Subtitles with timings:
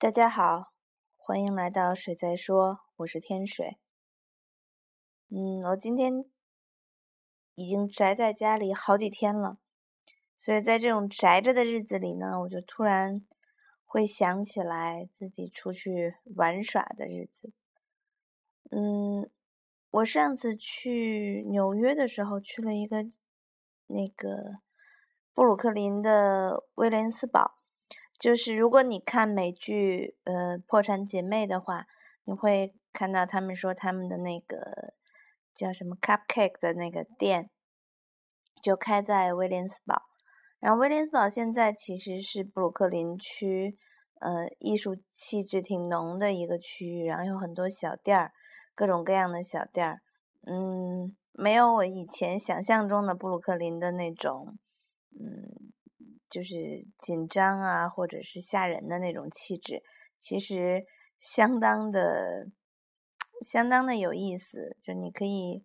[0.00, 0.72] 大家好，
[1.18, 3.76] 欢迎来到水在说，我是天水。
[5.28, 6.24] 嗯，我今天
[7.54, 9.58] 已经宅在家里好几天了，
[10.38, 13.26] 所以在这种宅着的日子里呢，我就突然
[13.84, 17.52] 会想起来自己出去玩耍的日子。
[18.70, 19.30] 嗯，
[19.90, 23.04] 我上次去纽约的时候，去了一个
[23.88, 24.60] 那个
[25.34, 27.59] 布鲁克林的威廉斯堡。
[28.20, 31.86] 就是如果你看美剧呃《破产姐妹》的话，
[32.24, 34.92] 你会看到他们说他们的那个
[35.54, 37.48] 叫什么 Cupcake 的那个店，
[38.62, 40.02] 就开在威廉斯堡。
[40.58, 43.78] 然后威廉斯堡现在其实是布鲁克林区
[44.20, 48.32] 呃艺术气质挺浓的一个区域，然后有很多小店儿，
[48.74, 50.02] 各种各样的小店儿。
[50.46, 54.58] 嗯，没有我以前想象中的布鲁克林的那种
[55.18, 55.72] 嗯。
[56.30, 56.56] 就是
[56.98, 59.82] 紧张啊，或者是吓人的那种气质，
[60.18, 60.86] 其实
[61.20, 62.46] 相当的、
[63.42, 64.76] 相当的有意思。
[64.80, 65.64] 就你可以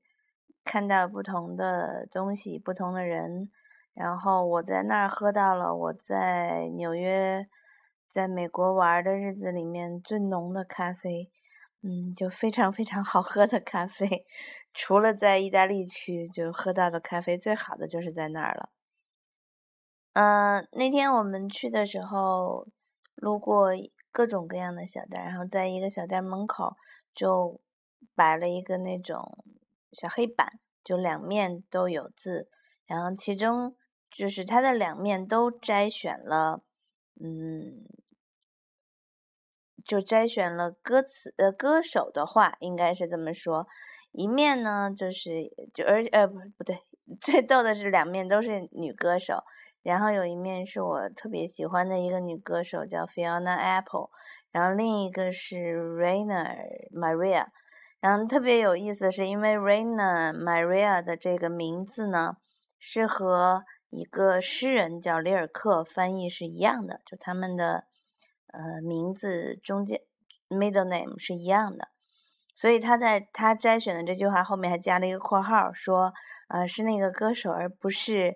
[0.63, 3.49] 看到不同的东西、不同的人。
[3.93, 7.47] 然后我在那儿喝到了我在纽约、
[8.11, 11.31] 在美国玩的日子里面最浓的咖啡，
[11.81, 14.25] 嗯，就非常非常好喝的咖啡。
[14.73, 18.69] 除了在意大利区，就喝到的咖啡最好的就是在那儿了。
[20.15, 22.67] 嗯，那天我们去的时候，
[23.15, 23.71] 路过
[24.13, 26.77] 各种各样的小店，然后在一个小店门口
[27.13, 27.59] 就
[28.15, 29.43] 摆了一个那种
[29.91, 30.53] 小黑板，
[30.85, 32.49] 就两面都有字，
[32.85, 33.75] 然后其中
[34.09, 36.61] 就是它的两面都摘选了，
[37.21, 37.83] 嗯，
[39.83, 43.67] 就摘选了歌词呃歌手的话，应该是这么说，
[44.13, 46.77] 一面呢就是就而呃不不对，
[47.19, 49.43] 最逗的是两面都是女歌手。
[49.85, 54.09] 然后有一面是我特别喜欢的一个女歌手，叫 Fiona Apple，
[54.51, 56.57] 然后另一个是 Raina
[56.91, 57.45] Maria，
[57.99, 62.37] 然后特别有意思是因为 Raina Maria 的这个名字呢，
[62.79, 67.83] 是和一个诗人叫里尔克翻译是一样的，就他们的
[68.47, 70.01] 呃名字中间
[70.49, 71.89] middle name 是一样的，
[72.55, 76.11] 所以他在他摘选的这句话后面还加了一个括号，说
[76.47, 78.35] 呃是那个歌手而不是。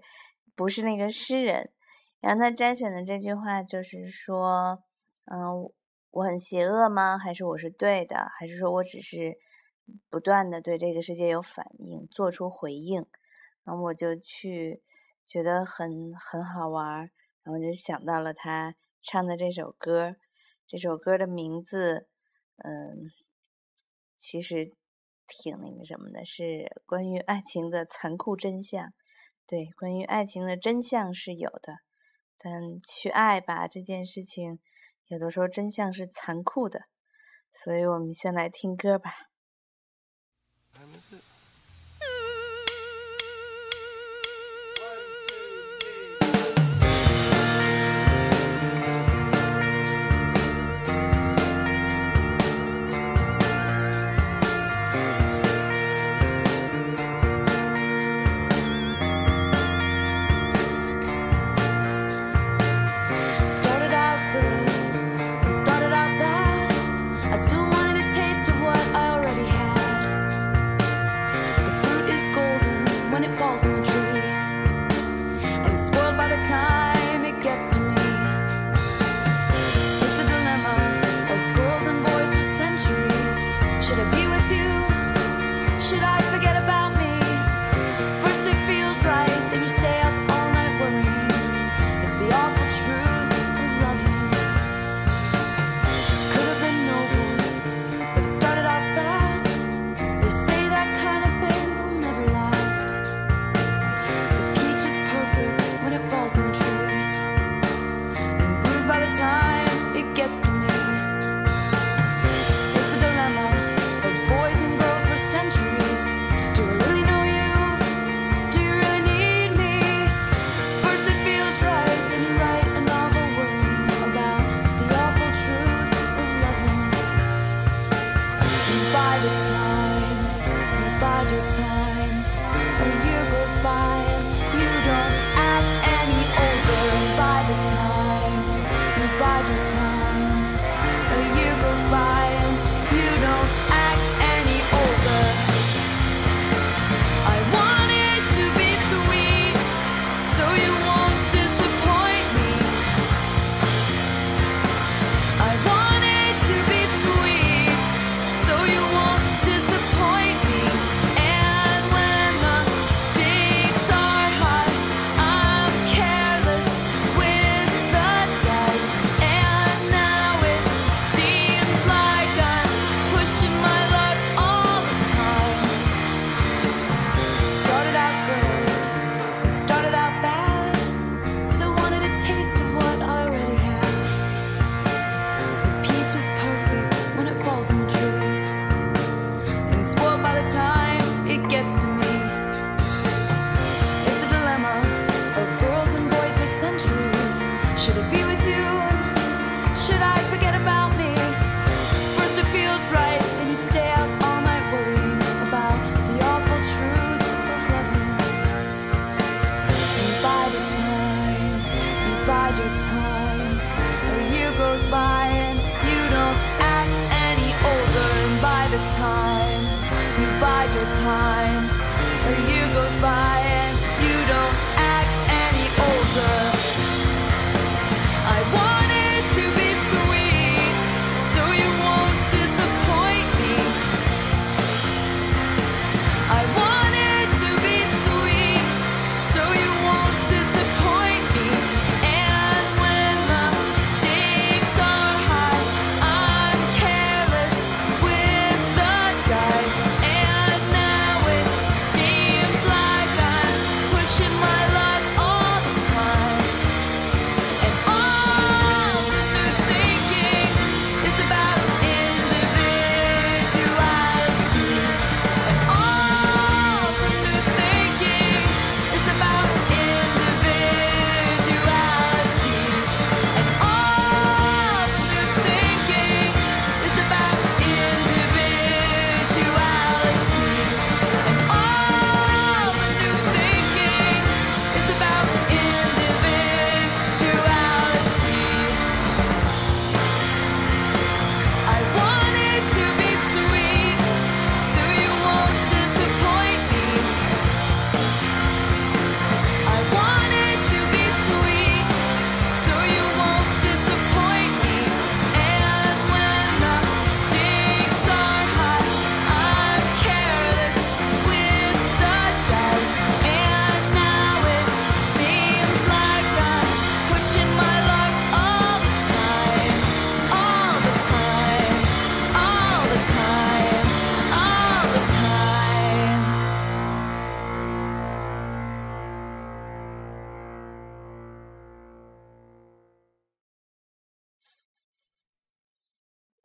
[0.60, 1.72] 不是那个诗人，
[2.20, 4.84] 然后他摘选的这句话就是说，
[5.24, 5.72] 嗯，
[6.12, 7.18] 我很邪恶吗？
[7.18, 8.30] 还是我是对的？
[8.38, 9.38] 还是说我只是
[10.10, 13.06] 不断的对这个世界有反应，做出回应？
[13.64, 14.84] 然后我就去
[15.26, 17.10] 觉得很很好玩，
[17.44, 20.18] 然后就想到了他唱的这首歌，
[20.68, 22.10] 这首歌的名字，
[22.58, 23.10] 嗯，
[24.18, 24.74] 其实
[25.26, 28.92] 挺那个什么的，是关于爱情的残酷真相。
[29.50, 31.80] 对，关于爱情的真相是有的，
[32.38, 34.60] 但去爱吧这件事情，
[35.08, 36.82] 有的时候真相是残酷的，
[37.52, 39.29] 所以我们先来听歌吧。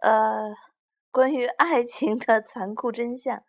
[0.04, 0.54] 呃，
[1.10, 3.42] 关于爱情的残酷真相，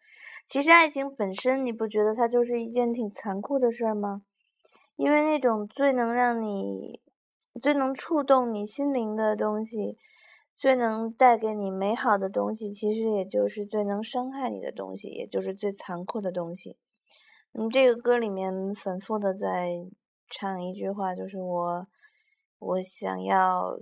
[0.48, 4.22] 其实爱情本身，你不觉得它就是一件挺残酷的事儿吗？
[4.96, 7.02] 因为那种最能让你、
[7.62, 9.98] 最能触动你心灵的东西，
[10.58, 16.78] 最能带给你美好的东西，其实也就是最能伤害你的东西，也就是最残酷的东西。
[17.52, 19.86] 嗯，这个歌里面反复的在
[20.30, 21.88] 唱一句话，就是我，
[22.60, 23.78] 我想要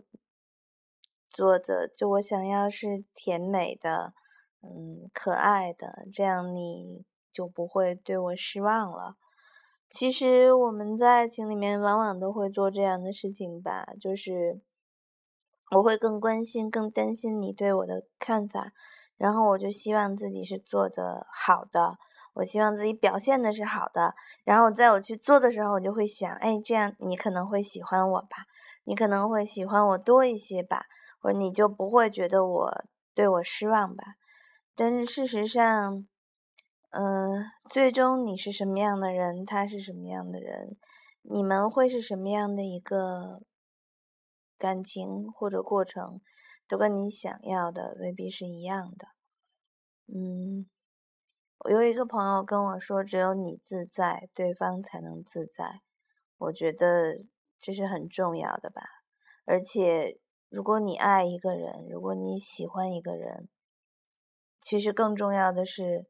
[1.33, 4.13] 做的，就我想要是甜美的，
[4.61, 9.17] 嗯，可爱的，这样你就不会对我失望了。
[9.89, 14.61] 其实我们在爱情里面往往都会做这样的事情吧，就是
[15.71, 18.71] 我会更关心、更担心你对我的看法，
[19.17, 21.97] 然后我就希望自己是做的好的，
[22.35, 28.45] 我希望自己表现的是好的，然后在我去做的时候，我就会想，哎，这样你可能会喜欢我吧，
[28.85, 30.87] 你可能会喜欢我多一些吧。
[31.23, 34.15] 或你就不会觉得我对我失望吧？
[34.75, 36.05] 但是事实上，
[36.89, 40.75] 嗯，最终你是什么样的人，他是什么样的人，
[41.21, 43.41] 你们会是什么样的一个
[44.57, 46.19] 感情或者过程，
[46.67, 49.07] 都跟你想要的未必是一样的。
[50.07, 50.67] 嗯，
[51.59, 55.79] 我有一个朋友跟我说，只有你自在，对方才能自在。
[56.37, 57.15] 我觉得
[57.61, 58.81] 这是很重要的吧，
[59.45, 60.19] 而且。
[60.53, 63.49] 如果你爱一个人，如果你喜欢一个人，
[64.61, 66.05] 其实更重要的是，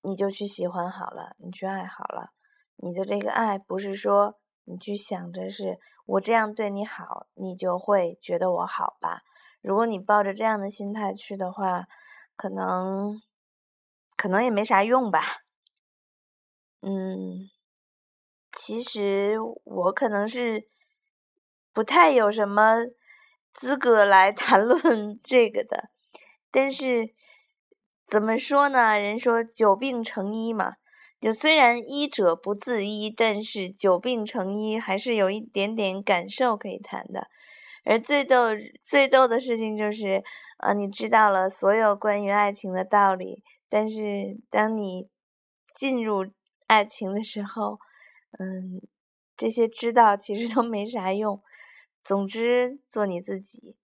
[0.00, 2.30] 你就去喜欢好了，你去爱好了。
[2.76, 9.20] 你的这个爱不是说你去想着是我这样对你好，你就会觉得我好吧？
[9.60, 11.84] 如果你抱着这样的心态去的话，
[12.34, 13.20] 可能
[14.16, 15.42] 可能也没啥用吧。
[16.80, 17.50] 嗯，
[18.50, 20.66] 其实我可能是
[21.74, 22.78] 不太有什么。
[23.54, 25.88] 资格来 谈论这个的，
[26.50, 27.12] 但是
[28.06, 28.98] 怎么说呢？
[28.98, 30.74] 人说久病成医嘛，
[31.20, 37.28] 就虽然医者不自医，但是久病成医还是有一点点感受可以谈的。
[37.84, 38.48] 而最逗、
[38.84, 40.22] 最逗的事情就是，
[40.58, 45.08] 啊，你知道了所有关于爱情的道理，但是当你
[45.74, 46.26] 进入
[46.66, 47.78] 爱情的时候，
[48.38, 48.80] 嗯，
[49.36, 51.42] 这些知道其实都没啥用。
[52.04, 53.76] 总之，做你自己。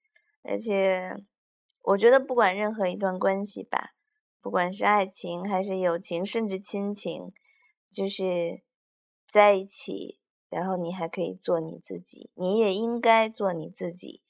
[0.42, 1.14] 而且，
[1.82, 3.94] 我觉得不管任何一段关系吧，
[4.40, 7.32] 不管是爱情还是友情，甚至亲情，
[7.92, 8.62] 就是
[9.30, 14.22] 在一起，然后你还可以做你自己，你也应该做你自己，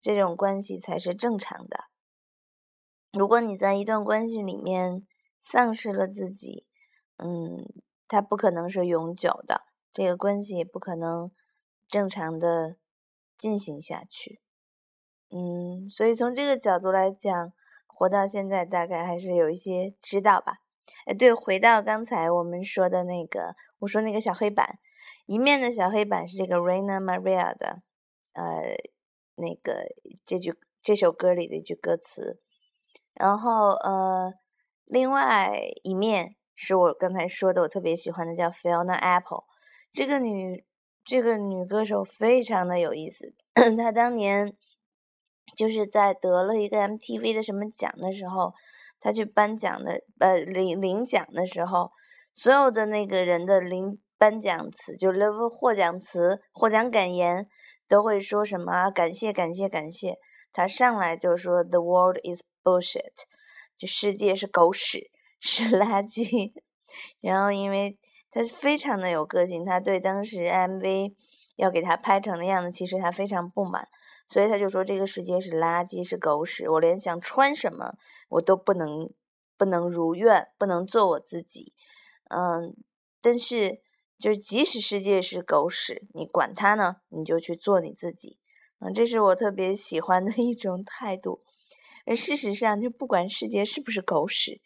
[0.00, 1.86] 这种关系才是正常的。
[3.12, 5.06] 如果你在一段关系里面
[5.40, 6.66] 丧失了自己，
[7.16, 7.66] 嗯，
[8.06, 9.62] 它不可能是永久的，
[9.92, 11.30] 这个关系也不可能
[11.88, 12.76] 正常的。
[13.38, 14.40] 进行下去，
[15.30, 17.52] 嗯，所以从这个角度来讲，
[17.86, 20.58] 活到现在大概还是有一些知道吧。
[21.04, 24.78] 哎，对，回到刚才我们说的那个，我说那个小黑板，
[25.26, 27.82] 一面的小黑板是这个 Raina Maria 的，
[28.34, 28.76] 呃，
[29.34, 29.86] 那个
[30.24, 32.40] 这句这首歌里的一句歌词，
[33.14, 34.32] 然后呃，
[34.84, 35.50] 另外
[35.82, 39.44] 一面是我刚才说的，我特别喜欢的叫 Fiona Apple，
[39.92, 40.64] 这个女
[41.06, 43.32] 这个女歌手非常的有意思，
[43.78, 44.52] 她当年
[45.56, 48.52] 就是在得了一个 MTV 的什么奖的时候。
[48.98, 51.92] 她去颁奖的，呃，领领奖的时候，
[52.34, 57.46] 所有的那个人的领颁奖词，就是获奖词、获奖感言，
[57.86, 58.90] 都会说什么？
[58.90, 60.16] 感谢，感谢，感谢。
[60.52, 63.12] 她上来就说：“The world is bullshit，
[63.76, 66.54] 这世界是狗屎，是垃圾。
[67.20, 67.98] ”然后，因为
[68.30, 71.14] 他非常的有个性，他对当时 MV
[71.56, 73.88] 要给他拍成的样子，其实他非常不满。
[74.28, 76.68] 所以他就说这个世界是垃圾，是狗屎。
[76.68, 77.94] 我连想穿什么
[78.28, 79.08] 我都不能，
[79.56, 81.72] 不能如愿，不能做我自己。
[82.28, 82.76] 嗯，
[83.22, 83.80] 但是
[84.18, 88.38] 就是即使世界是狗屎，你管它呢，你就去做你自己。
[88.80, 91.42] 嗯，这是我特别喜欢的一种态度。
[92.04, 94.60] 而事实上，就不管世界是不是狗屎，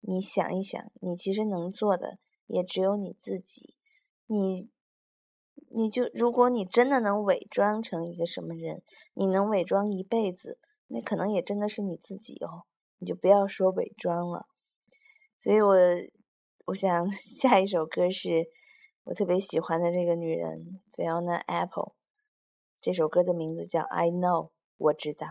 [0.00, 2.18] 你想一想，你其实能做的
[2.52, 3.74] 也只有你自己。
[4.26, 4.70] 你。
[5.74, 8.82] 你就，如果你真的能伪装成一个什么人，
[9.14, 12.64] 你能伪装一辈子，那可能也真的是你自己哦。
[12.98, 14.46] 你就不要说伪装了。
[15.38, 15.74] 所以我，
[16.66, 18.46] 我想 下一首歌是
[19.04, 21.94] 我特别喜欢的这个女人 Fiona Apple，
[22.80, 25.26] 这首歌的名字叫《I Know》，我知道。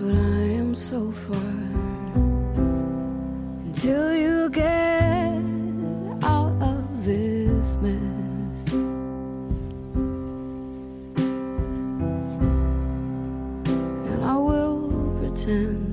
[0.00, 1.36] What I am so far.
[3.66, 5.42] Until you get
[6.22, 8.72] out of this mess.
[14.10, 15.87] And I will pretend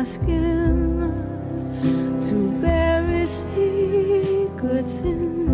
[0.00, 0.06] my
[2.22, 5.48] to bury secrets in,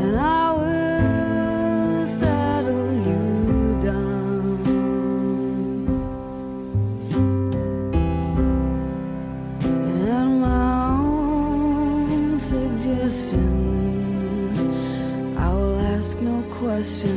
[0.00, 4.58] and I will settle you down.
[9.62, 13.52] And at my own suggestion,
[15.38, 17.15] I will ask no questions.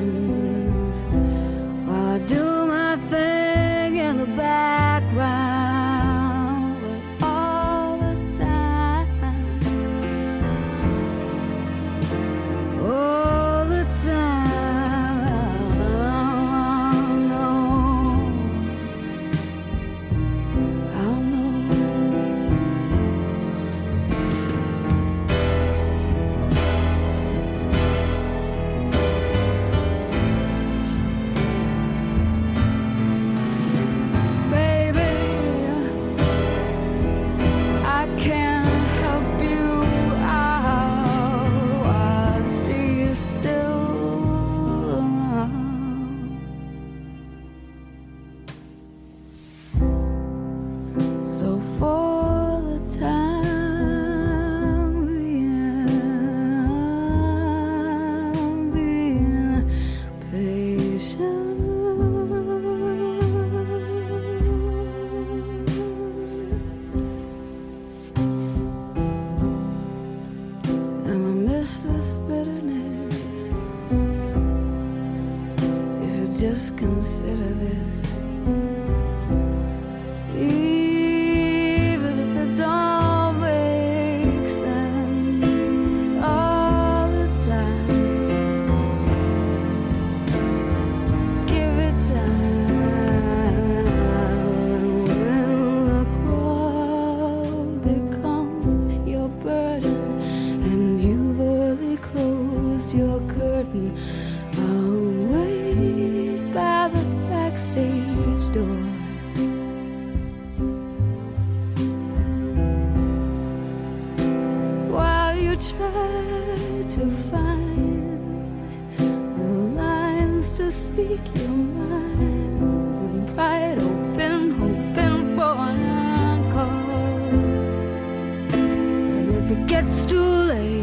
[129.49, 130.78] If it gets too late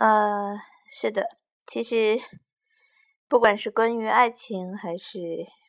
[0.00, 0.56] 呃，
[0.88, 1.36] 是的，
[1.66, 2.18] 其实
[3.28, 5.18] 不管是关于爱情，还是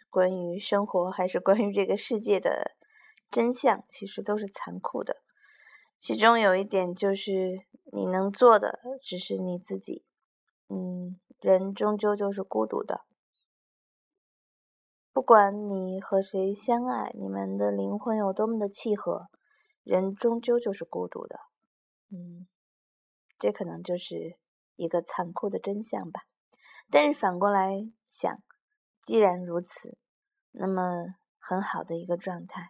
[0.10, 2.72] 关于生活，还是关于这个世界的
[3.30, 5.17] 真相，其实都是残酷的。
[6.00, 10.06] 其中有一点就是，你能做的只是你自己。
[10.70, 13.02] 嗯，人终究就是孤独的，
[15.12, 19.28] 不管你和谁相爱，你们的灵魂有多么的契合，
[19.84, 21.38] 人终究就是孤独的。
[22.10, 22.48] 嗯。
[23.41, 24.38] 这可能就是
[24.75, 26.27] 一个残酷的真相吧。
[26.91, 28.43] 但是反过来想，
[29.01, 29.97] 既然如此，
[30.51, 32.69] 那么很好的一个状态，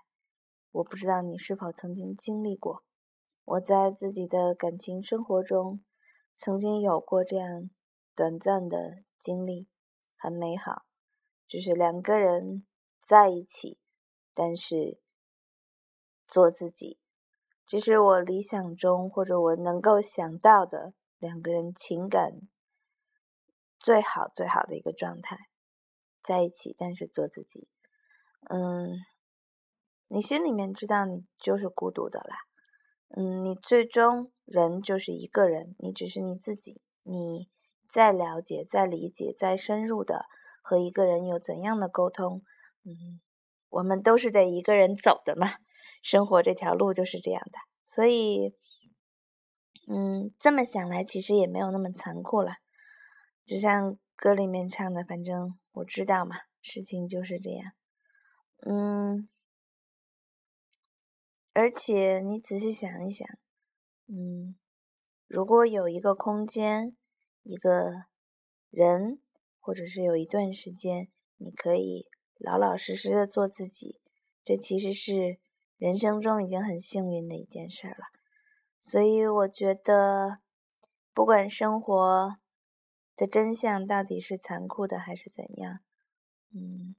[0.71, 2.85] 我不知道你是否曾经经历过。
[3.43, 5.83] 我在自己的感情生活中，
[6.33, 7.69] 曾经有过这样
[8.15, 9.67] 短暂的经历，
[10.15, 10.85] 很美好，
[11.45, 12.65] 就是两个人
[13.01, 13.77] 在一起，
[14.33, 15.01] 但是
[16.25, 17.00] 做自己。
[17.71, 22.33] 这是我理想中或者我能够想到的两个人情感
[23.79, 25.37] 最好最好的一个状态，
[26.21, 27.69] 在一起，但是做自己。
[28.49, 28.89] 嗯，
[30.09, 32.35] 你心里面知道你就是孤独的啦。
[33.15, 36.81] 嗯，你最终人就是一个人，你只是你自己。
[37.03, 37.49] 你
[37.89, 40.25] 再了解、再理解、再深入的
[40.61, 42.43] 和一个人有怎样的沟通，
[42.83, 43.21] 嗯，
[43.69, 45.53] 我们都是得一个人走的嘛。
[46.01, 48.55] 生活这条路就是这样的，所以，
[49.87, 52.53] 嗯，这么想来，其实也没有那么残酷了。
[53.45, 57.73] 就像歌里面唱的，反正我知道嘛，事情就是这样。
[58.65, 59.29] 嗯，
[61.53, 63.27] 而且你仔细想一想，
[64.07, 64.55] 嗯，
[65.27, 66.95] 如果有一个空间，
[67.43, 68.05] 一个
[68.69, 69.21] 人，
[69.59, 72.07] 或者是有一段时间，你可以
[72.39, 73.99] 老老实实的做自己，
[74.43, 75.39] 这其实是。
[75.81, 78.11] 人生中已经很幸运的一件事了，
[78.79, 80.37] 所以我觉得，
[81.11, 82.37] 不管生活
[83.15, 85.79] 的真相到底是残酷的还是怎样，
[86.53, 86.95] 嗯，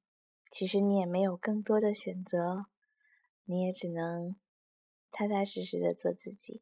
[0.51, 2.67] 其实你也没有更多的选择，
[3.45, 4.35] 你也只能
[5.13, 6.61] 踏踏实实的做自己。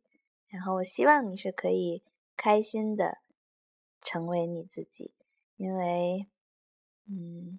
[0.48, 2.04] 然后，我希望你是可以
[2.37, 3.22] 开心的
[4.02, 5.14] 成为你自己，
[5.56, 6.26] 因为，
[7.09, 7.59] 嗯，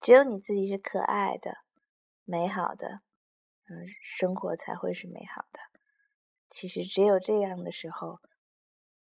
[0.00, 1.56] 只有你自己是可爱的、
[2.24, 3.00] 美好的。
[3.70, 5.60] 嗯，生活才会是美好的。
[6.48, 8.20] 其实只有这样的时候，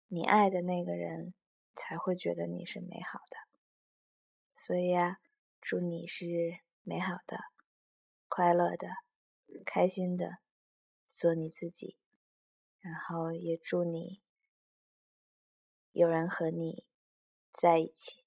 [0.08, 1.36] 你爱的那个人
[1.76, 3.38] 才会觉得你是美好的。
[4.56, 5.20] 所以啊，
[5.62, 6.26] 祝你是
[6.82, 7.38] 美好的、
[8.28, 8.88] 快乐的、
[9.64, 10.40] 开心的，
[11.12, 11.98] 做你自己。
[12.80, 14.22] 然后也祝你
[15.92, 16.86] 有人和你
[17.54, 18.25] 在一起。